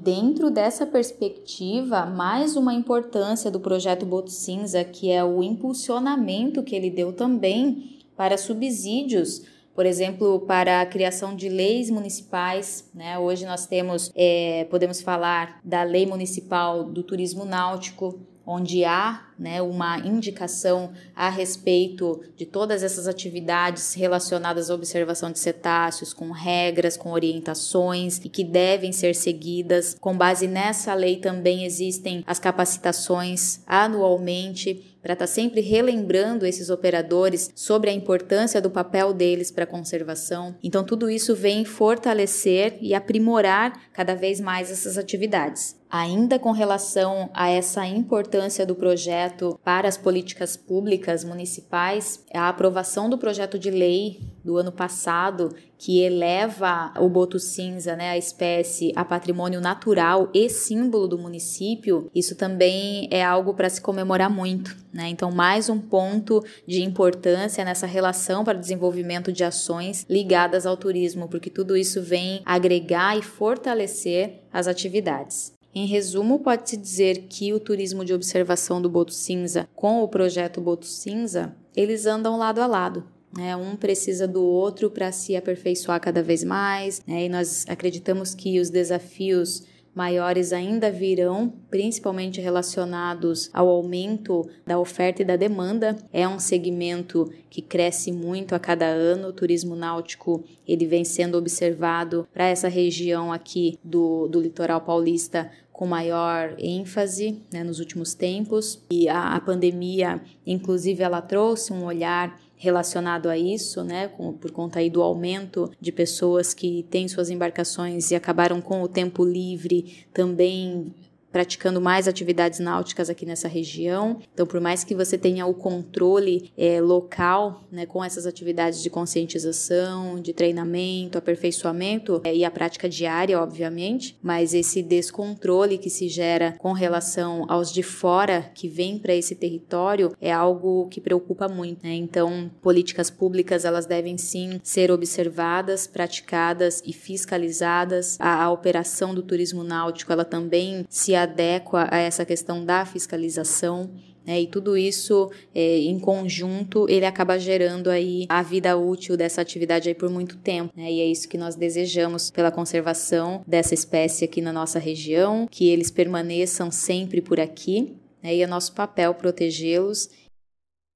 Dentro 0.00 0.50
dessa 0.50 0.84
perspectiva, 0.84 2.04
mais 2.04 2.56
uma 2.56 2.74
importância 2.74 3.50
do 3.50 3.58
projeto 3.58 4.04
Boto 4.04 4.30
Cinza, 4.30 4.84
que 4.84 5.10
é 5.10 5.24
o 5.24 5.42
impulsionamento 5.42 6.62
que 6.62 6.74
ele 6.74 6.90
deu 6.90 7.12
também 7.12 8.00
para 8.16 8.36
subsídios, 8.36 9.42
por 9.74 9.86
exemplo, 9.86 10.40
para 10.40 10.82
a 10.82 10.86
criação 10.86 11.34
de 11.34 11.48
leis 11.48 11.88
municipais. 11.88 12.90
Né? 12.94 13.18
Hoje 13.18 13.46
nós 13.46 13.66
temos, 13.66 14.12
é, 14.14 14.66
podemos 14.70 15.00
falar 15.00 15.58
da 15.64 15.82
Lei 15.82 16.04
Municipal 16.04 16.84
do 16.84 17.02
Turismo 17.02 17.44
Náutico, 17.44 18.20
onde 18.46 18.84
há 18.84 19.26
né, 19.38 19.60
uma 19.60 19.98
indicação 19.98 20.92
a 21.14 21.28
respeito 21.28 22.22
de 22.36 22.46
todas 22.46 22.82
essas 22.82 23.08
atividades 23.08 23.94
relacionadas 23.94 24.70
à 24.70 24.74
observação 24.74 25.30
de 25.30 25.38
cetáceos, 25.38 26.12
com 26.12 26.30
regras, 26.30 26.96
com 26.96 27.10
orientações 27.10 28.20
e 28.24 28.28
que 28.28 28.44
devem 28.44 28.92
ser 28.92 29.14
seguidas. 29.14 29.96
Com 30.00 30.16
base 30.16 30.46
nessa 30.46 30.94
lei 30.94 31.16
também 31.16 31.64
existem 31.64 32.22
as 32.26 32.38
capacitações 32.38 33.60
anualmente 33.66 34.94
para 35.04 35.12
estar 35.12 35.26
tá 35.26 35.30
sempre 35.30 35.60
relembrando 35.60 36.46
esses 36.46 36.70
operadores 36.70 37.50
sobre 37.54 37.90
a 37.90 37.92
importância 37.92 38.58
do 38.58 38.70
papel 38.70 39.12
deles 39.12 39.50
para 39.50 39.64
a 39.64 39.66
conservação. 39.66 40.56
Então, 40.62 40.82
tudo 40.82 41.10
isso 41.10 41.34
vem 41.36 41.62
fortalecer 41.62 42.78
e 42.80 42.94
aprimorar 42.94 43.90
cada 43.92 44.14
vez 44.14 44.40
mais 44.40 44.70
essas 44.70 44.96
atividades. 44.96 45.76
Ainda 45.96 46.40
com 46.40 46.50
relação 46.50 47.30
a 47.32 47.48
essa 47.48 47.86
importância 47.86 48.66
do 48.66 48.74
projeto 48.74 49.56
para 49.62 49.86
as 49.86 49.96
políticas 49.96 50.56
públicas 50.56 51.22
municipais, 51.22 52.24
a 52.34 52.48
aprovação 52.48 53.08
do 53.08 53.16
projeto 53.16 53.56
de 53.56 53.70
lei 53.70 54.18
do 54.44 54.56
ano 54.56 54.72
passado 54.72 55.54
que 55.78 56.00
eleva 56.00 56.92
o 56.98 57.08
boto 57.08 57.38
cinza, 57.38 57.94
né, 57.94 58.10
a 58.10 58.18
espécie, 58.18 58.92
a 58.96 59.04
patrimônio 59.04 59.60
natural 59.60 60.30
e 60.34 60.48
símbolo 60.48 61.06
do 61.06 61.16
município, 61.16 62.10
isso 62.12 62.34
também 62.34 63.06
é 63.12 63.22
algo 63.22 63.54
para 63.54 63.70
se 63.70 63.80
comemorar 63.80 64.30
muito, 64.30 64.76
né? 64.92 65.08
Então, 65.08 65.30
mais 65.30 65.68
um 65.68 65.78
ponto 65.78 66.42
de 66.66 66.82
importância 66.82 67.64
nessa 67.64 67.86
relação 67.86 68.42
para 68.42 68.58
o 68.58 68.60
desenvolvimento 68.60 69.32
de 69.32 69.44
ações 69.44 70.04
ligadas 70.10 70.66
ao 70.66 70.76
turismo, 70.76 71.28
porque 71.28 71.50
tudo 71.50 71.76
isso 71.76 72.02
vem 72.02 72.42
agregar 72.44 73.16
e 73.16 73.22
fortalecer 73.22 74.40
as 74.52 74.66
atividades. 74.66 75.53
Em 75.74 75.86
resumo, 75.86 76.38
pode-se 76.38 76.76
dizer 76.76 77.26
que 77.28 77.52
o 77.52 77.58
turismo 77.58 78.04
de 78.04 78.14
observação 78.14 78.80
do 78.80 78.88
Boto 78.88 79.12
Cinza 79.12 79.68
com 79.74 80.02
o 80.02 80.08
projeto 80.08 80.60
Boto 80.60 80.86
Cinza, 80.86 81.56
eles 81.74 82.06
andam 82.06 82.38
lado 82.38 82.60
a 82.60 82.66
lado. 82.66 83.04
Né? 83.36 83.56
Um 83.56 83.74
precisa 83.74 84.28
do 84.28 84.44
outro 84.44 84.88
para 84.88 85.10
se 85.10 85.34
aperfeiçoar 85.34 86.00
cada 86.00 86.22
vez 86.22 86.44
mais, 86.44 87.02
né? 87.04 87.24
e 87.24 87.28
nós 87.28 87.64
acreditamos 87.68 88.34
que 88.34 88.60
os 88.60 88.70
desafios 88.70 89.64
maiores 89.94 90.52
ainda 90.52 90.90
virão, 90.90 91.52
principalmente 91.70 92.40
relacionados 92.40 93.48
ao 93.52 93.68
aumento 93.68 94.48
da 94.66 94.78
oferta 94.78 95.22
e 95.22 95.24
da 95.24 95.36
demanda. 95.36 95.96
É 96.12 96.26
um 96.26 96.38
segmento 96.38 97.32
que 97.48 97.62
cresce 97.62 98.10
muito 98.10 98.54
a 98.54 98.58
cada 98.58 98.86
ano. 98.86 99.28
O 99.28 99.32
turismo 99.32 99.76
náutico 99.76 100.42
ele 100.66 100.86
vem 100.86 101.04
sendo 101.04 101.38
observado 101.38 102.26
para 102.32 102.48
essa 102.48 102.68
região 102.68 103.32
aqui 103.32 103.78
do, 103.84 104.26
do 104.28 104.40
litoral 104.40 104.80
paulista 104.80 105.50
com 105.74 105.86
maior 105.86 106.54
ênfase 106.56 107.42
né, 107.52 107.64
nos 107.64 107.80
últimos 107.80 108.14
tempos 108.14 108.80
e 108.88 109.08
a, 109.08 109.34
a 109.34 109.40
pandemia, 109.40 110.22
inclusive, 110.46 111.02
ela 111.02 111.20
trouxe 111.20 111.72
um 111.72 111.84
olhar 111.84 112.40
relacionado 112.64 113.28
a 113.28 113.36
isso, 113.36 113.84
né, 113.84 114.08
com, 114.08 114.32
por 114.32 114.50
conta 114.50 114.78
aí 114.78 114.88
do 114.88 115.02
aumento 115.02 115.70
de 115.78 115.92
pessoas 115.92 116.54
que 116.54 116.82
têm 116.90 117.06
suas 117.06 117.28
embarcações 117.28 118.10
e 118.10 118.14
acabaram 118.14 118.60
com 118.62 118.82
o 118.82 118.88
tempo 118.88 119.22
livre 119.22 120.06
também 120.14 120.94
praticando 121.34 121.80
mais 121.80 122.06
atividades 122.06 122.60
náuticas 122.60 123.10
aqui 123.10 123.26
nessa 123.26 123.48
região. 123.48 124.20
Então, 124.32 124.46
por 124.46 124.60
mais 124.60 124.84
que 124.84 124.94
você 124.94 125.18
tenha 125.18 125.44
o 125.46 125.52
controle 125.52 126.52
é, 126.56 126.80
local, 126.80 127.64
né, 127.72 127.86
com 127.86 128.04
essas 128.04 128.24
atividades 128.24 128.80
de 128.80 128.88
conscientização, 128.88 130.20
de 130.20 130.32
treinamento, 130.32 131.18
aperfeiçoamento 131.18 132.20
é, 132.22 132.32
e 132.32 132.44
a 132.44 132.52
prática 132.52 132.88
diária, 132.88 133.42
obviamente, 133.42 134.16
mas 134.22 134.54
esse 134.54 134.80
descontrole 134.80 135.76
que 135.76 135.90
se 135.90 136.08
gera 136.08 136.54
com 136.56 136.70
relação 136.70 137.46
aos 137.48 137.72
de 137.72 137.82
fora 137.82 138.52
que 138.54 138.68
vêm 138.68 138.96
para 138.96 139.12
esse 139.12 139.34
território 139.34 140.14
é 140.20 140.30
algo 140.30 140.86
que 140.88 141.00
preocupa 141.00 141.48
muito. 141.48 141.82
Né? 141.82 141.94
Então, 141.94 142.48
políticas 142.62 143.10
públicas 143.10 143.64
elas 143.64 143.86
devem 143.86 144.16
sim 144.16 144.60
ser 144.62 144.92
observadas, 144.92 145.88
praticadas 145.88 146.80
e 146.86 146.92
fiscalizadas. 146.92 148.16
A, 148.20 148.44
a 148.44 148.52
operação 148.52 149.12
do 149.12 149.22
turismo 149.22 149.64
náutico 149.64 150.12
ela 150.12 150.24
também 150.24 150.86
se 150.88 151.23
adequa 151.24 151.88
a 151.90 151.98
essa 151.98 152.24
questão 152.24 152.64
da 152.64 152.84
fiscalização. 152.84 153.90
né? 154.26 154.40
e 154.40 154.46
tudo 154.46 154.76
isso 154.76 155.30
é, 155.54 155.78
em 155.78 155.98
conjunto 155.98 156.86
ele 156.88 157.04
acaba 157.04 157.38
gerando 157.38 157.90
aí 157.90 158.26
a 158.28 158.42
vida 158.42 158.76
útil 158.76 159.16
dessa 159.16 159.40
atividade 159.40 159.88
aí 159.88 159.94
por 159.94 160.08
muito 160.08 160.36
tempo 160.38 160.72
né? 160.76 160.90
e 160.90 161.00
é 161.00 161.06
isso 161.06 161.28
que 161.28 161.36
nós 161.36 161.54
desejamos 161.56 162.30
pela 162.30 162.50
conservação 162.50 163.42
dessa 163.46 163.74
espécie 163.74 164.24
aqui 164.24 164.40
na 164.40 164.52
nossa 164.52 164.78
região 164.78 165.46
que 165.50 165.68
eles 165.68 165.90
permaneçam 165.90 166.70
sempre 166.70 167.20
por 167.20 167.38
aqui 167.38 167.94
né? 168.22 168.34
e 168.34 168.42
é 168.42 168.46
nosso 168.46 168.72
papel 168.72 169.12
protegê-los 169.14 170.08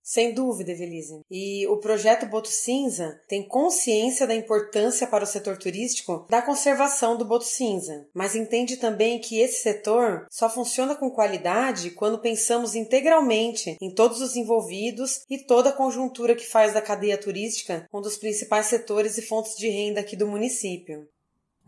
sem 0.09 0.33
dúvida, 0.33 0.73
Evelise. 0.73 1.21
E 1.31 1.67
o 1.67 1.77
projeto 1.77 2.25
Boto 2.25 2.49
Cinza 2.49 3.21
tem 3.29 3.47
consciência 3.47 4.27
da 4.27 4.35
importância 4.35 5.07
para 5.07 5.23
o 5.23 5.27
setor 5.27 5.59
turístico 5.59 6.27
da 6.31 6.41
conservação 6.41 7.15
do 7.15 7.27
boto 7.27 7.45
cinza, 7.45 8.09
mas 8.15 8.35
entende 8.35 8.79
também 8.79 9.21
que 9.21 9.39
esse 9.39 9.63
setor 9.63 10.27
só 10.31 10.49
funciona 10.49 10.95
com 10.95 11.11
qualidade 11.11 11.91
quando 11.91 12.23
pensamos 12.23 12.75
integralmente 12.75 13.77
em 13.83 13.93
todos 13.93 14.23
os 14.23 14.35
envolvidos 14.35 15.21
e 15.29 15.45
toda 15.45 15.69
a 15.69 15.77
conjuntura 15.77 16.35
que 16.35 16.47
faz 16.47 16.73
da 16.73 16.81
cadeia 16.81 17.19
turística 17.19 17.87
um 17.93 18.01
dos 18.01 18.17
principais 18.17 18.65
setores 18.65 19.19
e 19.19 19.23
fontes 19.23 19.57
de 19.59 19.69
renda 19.69 20.01
aqui 20.01 20.17
do 20.17 20.27
município. 20.27 21.07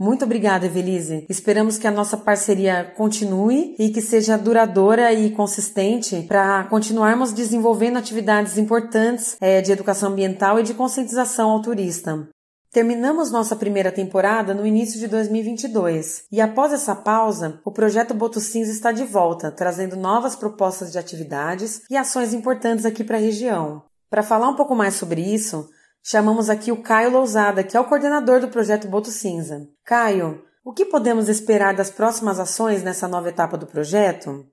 Muito 0.00 0.24
obrigada, 0.24 0.64
Evelise. 0.64 1.26
Esperamos 1.28 1.76
que 1.76 1.86
a 1.86 1.90
nossa 1.90 2.16
parceria 2.16 2.90
continue 2.96 3.76
e 3.78 3.90
que 3.90 4.00
seja 4.00 4.38
duradoura 4.38 5.12
e 5.12 5.30
consistente 5.30 6.22
para 6.22 6.64
continuarmos 6.64 7.34
desenvolvendo 7.34 7.98
atividades 7.98 8.56
importantes 8.56 9.36
é, 9.42 9.60
de 9.60 9.70
educação 9.70 10.12
ambiental 10.12 10.58
e 10.58 10.62
de 10.62 10.72
conscientização 10.72 11.50
ao 11.50 11.60
turista. 11.60 12.26
Terminamos 12.72 13.30
nossa 13.30 13.54
primeira 13.54 13.92
temporada 13.92 14.54
no 14.54 14.64
início 14.64 14.98
de 14.98 15.06
2022 15.06 16.24
e 16.32 16.40
após 16.40 16.72
essa 16.72 16.94
pausa, 16.94 17.60
o 17.62 17.70
projeto 17.70 18.14
Boto 18.14 18.40
Cinza 18.40 18.72
está 18.72 18.92
de 18.92 19.04
volta, 19.04 19.52
trazendo 19.52 19.96
novas 19.96 20.34
propostas 20.34 20.90
de 20.90 20.98
atividades 20.98 21.82
e 21.90 21.96
ações 21.98 22.32
importantes 22.32 22.86
aqui 22.86 23.04
para 23.04 23.18
a 23.18 23.20
região. 23.20 23.82
Para 24.08 24.22
falar 24.22 24.48
um 24.48 24.56
pouco 24.56 24.74
mais 24.74 24.94
sobre 24.94 25.20
isso, 25.20 25.68
Chamamos 26.02 26.48
aqui 26.48 26.72
o 26.72 26.82
Caio 26.82 27.10
Lousada, 27.10 27.62
que 27.62 27.76
é 27.76 27.80
o 27.80 27.84
coordenador 27.84 28.40
do 28.40 28.48
projeto 28.48 28.88
Boto 28.88 29.10
Cinza. 29.10 29.68
Caio, 29.84 30.42
o 30.64 30.72
que 30.72 30.84
podemos 30.84 31.28
esperar 31.28 31.74
das 31.74 31.90
próximas 31.90 32.38
ações 32.38 32.82
nessa 32.82 33.06
nova 33.06 33.28
etapa 33.28 33.56
do 33.56 33.66
projeto? 33.66 34.46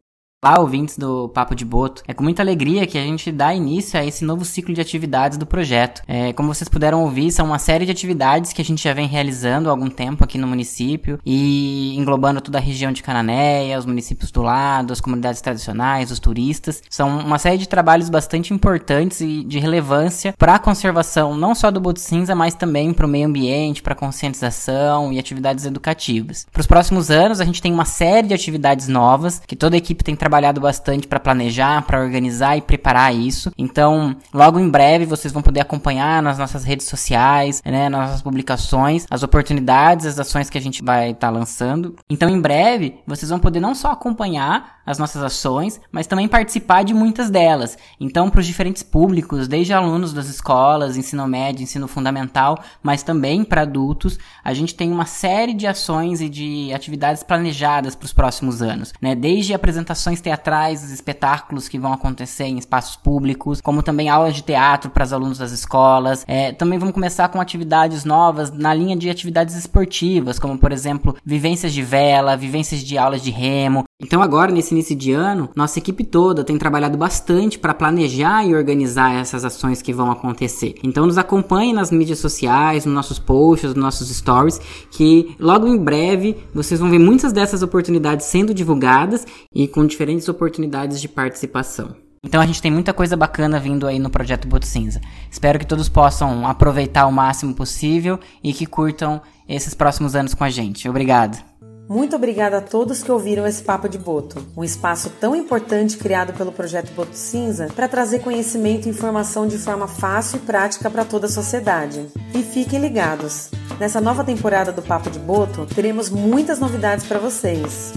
Olá, 0.45 0.60
ouvintes 0.60 1.00
do 1.00 1.30
Papo 1.30 1.56
de 1.56 1.65
Boto. 1.65 2.04
É 2.08 2.13
com 2.13 2.21
muita 2.21 2.43
alegria 2.43 2.86
que 2.86 2.95
a 2.95 3.02
gente 3.02 3.32
dá 3.32 3.56
início 3.56 4.00
a 4.00 4.06
esse 4.06 4.23
novo 4.23 4.45
ciclo 4.45 4.71
de 4.71 4.80
atividades 4.80 5.36
do 5.36 5.47
projeto. 5.47 6.04
É, 6.08 6.32
como 6.32 6.54
vocês 6.54 6.69
puderam 6.69 7.02
ouvir, 7.02 7.32
são 7.32 7.47
uma 7.47 7.58
série 7.58 7.88
de 7.88 7.91
atividades 7.91 8.54
que 8.54 8.62
a 8.62 8.63
gente 8.63 8.84
já 8.84 8.93
vem 8.93 9.08
realizando 9.08 9.67
há 9.67 9.71
algum 9.71 9.89
tempo 9.89 10.23
aqui 10.23 10.38
no 10.38 10.45
município 10.45 11.19
e 11.26 11.95
englobando 11.97 12.39
toda 12.39 12.60
a 12.60 12.62
região 12.62 12.91
de 12.91 13.02
Cananéia, 13.02 13.80
os 13.80 13.88
municípios 13.88 14.30
do 14.30 14.43
lado, 14.43 14.93
as 14.93 15.02
comunidades 15.02 15.41
tradicionais, 15.41 16.12
os 16.12 16.19
turistas. 16.19 16.84
São 16.88 17.17
uma 17.17 17.39
série 17.39 17.58
de 17.58 17.67
trabalhos 17.67 18.08
bastante 18.08 18.54
importantes 18.54 19.21
e 19.21 19.43
de 19.43 19.58
relevância 19.58 20.36
para 20.38 20.54
a 20.54 20.60
conservação 20.60 21.36
não 21.36 21.56
só 21.56 21.71
do 21.71 21.82
Boto 21.82 22.00
Cinza, 22.00 22.36
mas 22.36 22.54
também 22.54 22.93
para 22.93 23.08
o 23.08 23.10
meio 23.10 23.26
ambiente, 23.26 23.82
para 23.82 23.95
conscientização 23.95 25.12
e 25.12 25.17
atividades 25.17 25.65
educativas. 25.65 26.45
Para 26.52 26.62
os 26.62 26.67
próximos 26.67 27.10
anos, 27.10 27.41
a 27.41 27.45
gente 27.45 27.60
tem 27.60 27.73
uma 27.73 27.86
série 27.86 28.28
de 28.28 28.36
atividades 28.36 28.88
novas 28.88 29.41
que 29.47 29.56
toda 29.56 29.76
a 29.76 29.80
equipe 29.80 30.04
tem 30.04 30.15
trabalhado 30.15 30.27
bastante 30.60 31.08
para 31.08 31.20
planejar, 31.20 31.82
para 31.84 32.00
organizar 32.00 32.58
e 32.58 32.62
preparar 32.62 33.13
isso. 33.13 33.52
Então, 33.58 34.16
logo 34.34 34.60
em 34.60 34.70
breve 34.70 35.06
vocês 35.06 35.34
vão 35.34 35.42
poder 35.42 35.62
acompanhar 35.62 36.22
nas 36.22 36.38
nossas 36.38 36.63
redes 36.63 36.88
sociais, 36.88 37.62
né, 37.66 37.90
nas 37.90 38.08
nossas 38.08 38.22
publicações, 38.22 39.06
as 39.10 39.24
oportunidades, 39.24 40.06
as 40.06 40.20
ações 40.20 40.50
que 40.50 40.58
a 40.58 40.62
gente 40.62 40.84
vai 40.84 41.12
estar 41.12 41.28
tá 41.28 41.34
lançando. 41.34 41.96
Então, 42.10 42.30
em 42.30 42.40
breve, 42.40 43.00
vocês 43.06 43.30
vão 43.30 43.40
poder 43.40 43.60
não 43.60 43.76
só 43.76 43.92
acompanhar 43.92 44.77
as 44.88 44.97
nossas 44.97 45.21
ações, 45.21 45.82
mas 45.91 46.08
também 46.08 46.30
participar 46.30 46.84
de 46.84 46.93
muitas 46.93 47.30
delas. 47.30 47.78
Então, 48.00 48.30
para 48.30 48.39
os 48.39 48.47
diferentes 48.47 48.82
públicos, 48.82 49.50
desde 49.50 49.73
alunos 49.73 50.13
das 50.13 50.30
escolas, 50.30 50.95
ensino 50.95 51.28
médio, 51.28 51.62
ensino 51.62 51.89
fundamental, 51.89 52.58
mas 52.82 53.04
também 53.04 53.43
para 53.43 53.63
adultos, 53.63 54.17
a 54.43 54.54
gente 54.54 54.73
tem 54.73 54.89
uma 54.89 55.06
série 55.06 55.54
de 55.54 55.67
ações 55.67 56.21
e 56.21 56.30
de 56.30 56.73
atividades 56.73 57.21
planejadas 57.21 57.95
para 57.95 58.06
os 58.06 58.13
próximos 58.13 58.62
anos, 58.62 58.93
né? 59.02 59.13
Desde 59.13 59.54
apresentações 59.54 60.21
teatrais, 60.21 60.84
os 60.84 60.91
espetáculos 60.91 61.67
que 61.67 61.78
vão 61.78 61.91
acontecer 61.91 62.45
em 62.45 62.58
espaços 62.58 62.95
públicos, 62.95 63.60
como 63.60 63.84
também 63.84 64.08
aulas 64.08 64.34
de 64.34 64.41
teatro 64.41 64.89
para 64.89 65.04
os 65.04 65.12
alunos 65.12 65.39
das 65.39 65.52
escolas. 65.52 66.23
É, 66.28 66.54
também 66.54 66.80
vamos 66.80 66.93
começar 66.93 67.28
com 67.28 67.41
atividades 67.41 68.06
novas 68.06 68.52
na 68.52 68.73
linha 68.73 68.95
de 68.95 69.10
atividades 69.10 69.56
esportivas, 69.56 70.39
como 70.39 70.58
por 70.58 70.71
exemplo 70.71 71.17
vivências 71.26 71.73
de 71.73 71.82
vela, 71.82 72.38
vivências 72.38 72.82
de 72.82 72.97
aulas 72.97 73.21
de 73.21 73.32
remo. 73.32 73.84
Então 74.00 74.21
agora 74.21 74.52
nesse 74.52 74.77
início 74.78 74.96
de 74.96 75.12
ano, 75.12 75.50
nossa 75.56 75.80
equipe 75.80 76.04
toda 76.04 76.44
tem 76.44 76.58
trabalhado 76.58 76.98
bastante 76.98 77.60
para 77.60 77.74
planejar 77.74 78.46
e 78.46 78.56
organizar 78.56 79.13
essas 79.13 79.46
ações 79.46 79.82
que 79.82 79.94
vão 79.94 80.12
acontecer. 80.12 80.76
Então 80.84 81.06
nos 81.06 81.18
acompanhe 81.18 81.74
nas 81.74 81.92
mídias 81.92 82.20
sociais, 82.20 82.86
nos 82.86 82.96
nossos 82.96 83.20
posts, 83.20 83.74
nos 83.74 83.84
nossos 83.84 84.10
stories, 84.10 84.60
que 84.92 85.36
logo 85.40 85.68
em 85.68 85.78
breve 85.78 86.36
vocês 86.54 86.80
vão 86.80 86.90
ver 86.90 87.00
muitas 87.00 87.32
dessas 87.32 87.62
oportunidades 87.62 88.26
sendo 88.26 88.54
divulgadas 88.54 89.26
e 89.54 89.68
com 89.68 89.86
diferentes 89.86 90.08
diferentes 90.08 90.30
oportunidades 90.30 91.02
de 91.02 91.08
participação. 91.08 91.96
Então 92.24 92.42
a 92.42 92.46
gente 92.46 92.62
tem 92.62 92.72
muita 92.72 92.94
coisa 92.94 93.16
bacana 93.16 93.60
vindo 93.60 93.88
aí 93.88 94.00
no 94.00 94.10
projeto 94.10 94.48
Boto 94.48 94.66
Cinza. 94.66 95.00
Espero 95.30 95.60
que 95.60 95.68
todos 95.68 95.88
possam 95.88 96.48
aproveitar 96.48 97.06
o 97.06 97.12
máximo 97.12 97.54
possível 97.54 98.20
e 98.44 98.54
que 98.54 98.66
curtam 98.66 99.22
esses 99.48 99.74
próximos 99.74 100.16
anos 100.16 100.34
com 100.34 100.44
a 100.44 100.50
gente. 100.50 100.90
Obrigado. 100.90 101.57
Muito 101.89 102.17
obrigada 102.17 102.58
a 102.58 102.62
todos 102.62 103.02
que 103.02 103.12
ouviram 103.12 103.47
esse 103.47 103.63
Papo 103.63 103.88
de 103.88 103.97
Boto, 103.97 104.45
um 104.58 104.63
espaço 104.63 105.10
tão 105.21 105.34
importante 105.34 105.97
criado 105.97 106.34
pelo 106.34 106.52
projeto 106.52 106.91
Boto 106.91 107.15
Cinza 107.15 107.69
para 107.73 107.88
trazer 107.88 108.19
conhecimento 108.19 108.88
e 108.88 108.89
informação 108.89 109.47
de 109.47 109.58
forma 109.58 109.88
fácil 109.88 110.38
e 110.38 110.41
prática 110.41 110.89
para 110.89 111.06
toda 111.06 111.28
a 111.28 111.30
sociedade. 111.30 112.06
E 112.36 112.43
fiquem 112.43 112.80
ligados! 112.80 113.50
Nessa 113.80 114.02
nova 114.02 114.23
temporada 114.23 114.71
do 114.71 114.82
Papo 114.82 115.10
de 115.10 115.19
Boto, 115.19 115.65
teremos 115.65 116.10
muitas 116.10 116.60
novidades 116.60 117.06
para 117.06 117.19
vocês. 117.19 117.93